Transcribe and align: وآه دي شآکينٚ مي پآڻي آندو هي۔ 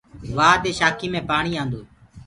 وآه 0.37 0.55
دي 0.63 0.71
شآکينٚ 0.79 1.11
مي 1.13 1.21
پآڻي 1.29 1.51
آندو 1.61 1.77
هي۔ 1.81 1.87